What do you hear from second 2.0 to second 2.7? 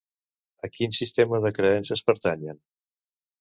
pertanyen?